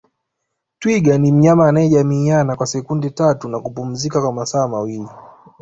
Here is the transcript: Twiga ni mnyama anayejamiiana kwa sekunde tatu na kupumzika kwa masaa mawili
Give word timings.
Twiga 0.79 1.17
ni 1.17 1.31
mnyama 1.31 1.67
anayejamiiana 1.69 2.55
kwa 2.55 2.67
sekunde 2.67 3.09
tatu 3.09 3.49
na 3.49 3.59
kupumzika 3.59 4.21
kwa 4.21 4.33
masaa 4.33 4.67
mawili 4.67 5.07